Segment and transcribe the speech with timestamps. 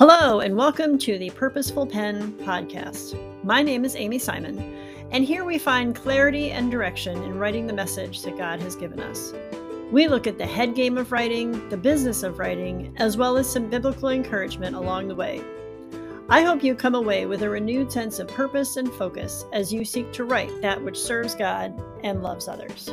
[0.00, 3.14] Hello, and welcome to the Purposeful Pen podcast.
[3.44, 4.58] My name is Amy Simon,
[5.10, 8.98] and here we find clarity and direction in writing the message that God has given
[8.98, 9.34] us.
[9.92, 13.46] We look at the head game of writing, the business of writing, as well as
[13.46, 15.44] some biblical encouragement along the way.
[16.30, 19.84] I hope you come away with a renewed sense of purpose and focus as you
[19.84, 22.88] seek to write that which serves God and loves others.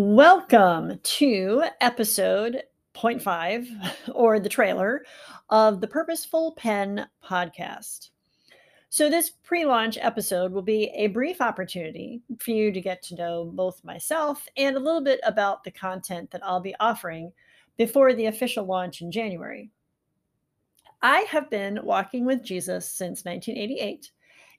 [0.00, 2.62] Welcome to episode
[2.94, 3.66] 0.5
[4.14, 5.04] or the trailer
[5.50, 8.10] of the Purposeful Pen podcast.
[8.90, 13.16] So, this pre launch episode will be a brief opportunity for you to get to
[13.16, 17.32] know both myself and a little bit about the content that I'll be offering
[17.76, 19.68] before the official launch in January.
[21.02, 24.12] I have been walking with Jesus since 1988,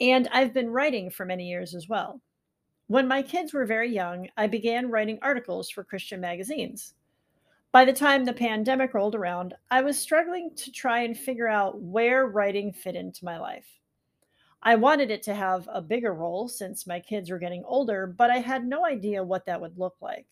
[0.00, 2.20] and I've been writing for many years as well.
[2.90, 6.94] When my kids were very young, I began writing articles for Christian magazines.
[7.70, 11.80] By the time the pandemic rolled around, I was struggling to try and figure out
[11.80, 13.68] where writing fit into my life.
[14.64, 18.28] I wanted it to have a bigger role since my kids were getting older, but
[18.28, 20.26] I had no idea what that would look like.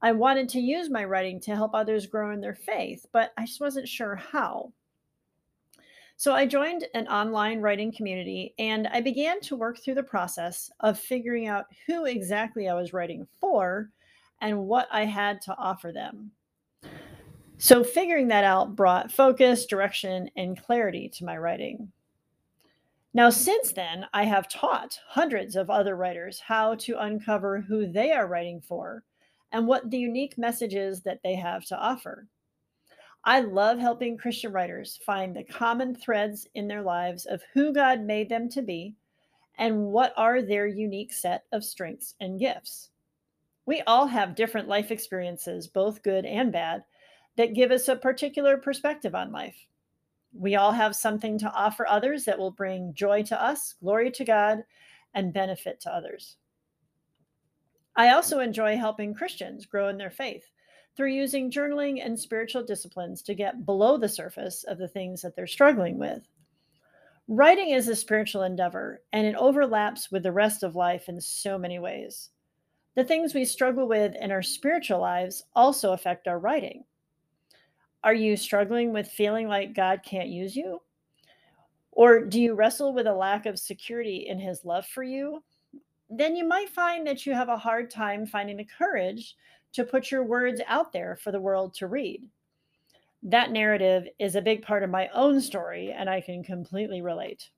[0.00, 3.44] I wanted to use my writing to help others grow in their faith, but I
[3.44, 4.72] just wasn't sure how.
[6.18, 10.70] So I joined an online writing community and I began to work through the process
[10.80, 13.90] of figuring out who exactly I was writing for
[14.40, 16.30] and what I had to offer them.
[17.58, 21.92] So figuring that out brought focus, direction, and clarity to my writing.
[23.12, 28.12] Now, since then, I have taught hundreds of other writers how to uncover who they
[28.12, 29.04] are writing for
[29.52, 32.26] and what the unique messages that they have to offer.
[33.28, 38.00] I love helping Christian writers find the common threads in their lives of who God
[38.00, 38.94] made them to be
[39.58, 42.90] and what are their unique set of strengths and gifts.
[43.66, 46.84] We all have different life experiences, both good and bad,
[47.36, 49.56] that give us a particular perspective on life.
[50.32, 54.24] We all have something to offer others that will bring joy to us, glory to
[54.24, 54.62] God,
[55.14, 56.36] and benefit to others.
[57.96, 60.44] I also enjoy helping Christians grow in their faith
[60.96, 65.36] through using journaling and spiritual disciplines to get below the surface of the things that
[65.36, 66.26] they're struggling with.
[67.28, 71.58] Writing is a spiritual endeavor, and it overlaps with the rest of life in so
[71.58, 72.30] many ways.
[72.94, 76.84] The things we struggle with in our spiritual lives also affect our writing.
[78.02, 80.80] Are you struggling with feeling like God can't use you?
[81.90, 85.42] Or do you wrestle with a lack of security in his love for you?
[86.08, 89.34] Then you might find that you have a hard time finding the courage
[89.72, 92.28] to put your words out there for the world to read.
[93.22, 97.50] That narrative is a big part of my own story, and I can completely relate.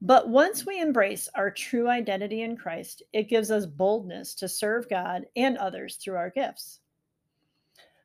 [0.00, 4.88] But once we embrace our true identity in Christ, it gives us boldness to serve
[4.88, 6.80] God and others through our gifts.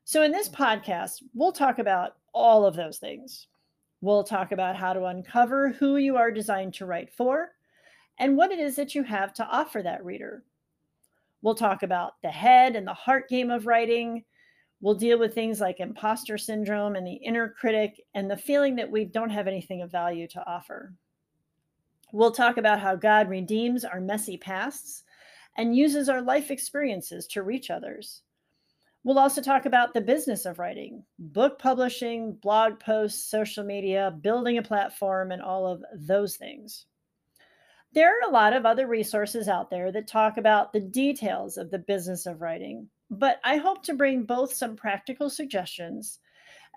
[0.06, 3.48] So, in this podcast, we'll talk about all of those things.
[4.02, 7.50] We'll talk about how to uncover who you are designed to write for
[8.18, 10.44] and what it is that you have to offer that reader.
[11.42, 14.24] We'll talk about the head and the heart game of writing.
[14.82, 18.92] We'll deal with things like imposter syndrome and the inner critic and the feeling that
[18.92, 20.94] we don't have anything of value to offer.
[22.12, 25.04] We'll talk about how God redeems our messy pasts
[25.58, 28.24] and uses our life experiences to reach others.
[29.04, 34.58] We'll also talk about the business of writing, book publishing, blog posts, social media, building
[34.58, 36.86] a platform, and all of those things.
[37.94, 41.72] There are a lot of other resources out there that talk about the details of
[41.72, 46.20] the business of writing, but I hope to bring both some practical suggestions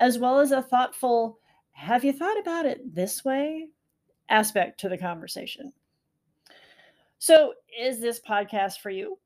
[0.00, 1.38] as well as a thoughtful,
[1.72, 3.68] have you thought about it this way
[4.32, 5.72] aspect to the conversation.
[7.18, 9.18] So, is this podcast for you?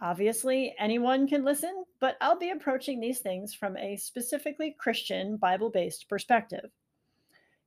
[0.00, 5.70] Obviously, anyone can listen, but I'll be approaching these things from a specifically Christian, Bible
[5.70, 6.70] based perspective.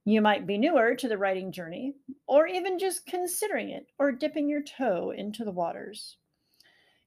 [0.06, 1.94] You might be newer to the writing journey,
[2.26, 6.18] or even just considering it or dipping your toe into the waters.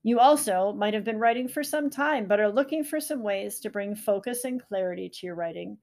[0.05, 3.61] You also might have been writing for some time, but are looking for some ways
[3.61, 5.79] to bring focus and clarity to your writing.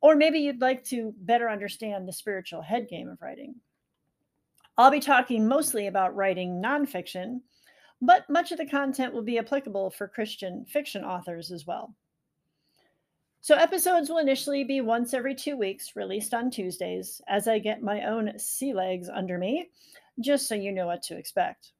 [0.00, 3.54] Or maybe you'd like to better understand the spiritual head game of writing.
[4.76, 7.40] I'll be talking mostly about writing nonfiction,
[8.00, 11.94] but much of the content will be applicable for Christian fiction authors as well.
[13.48, 17.82] So, episodes will initially be once every two weeks, released on Tuesdays, as I get
[17.82, 19.70] my own sea legs under me,
[20.20, 21.72] just so you know what to expect.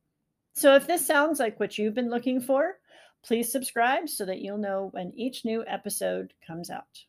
[0.54, 2.78] So, if this sounds like what you've been looking for,
[3.22, 7.04] please subscribe so that you'll know when each new episode comes out.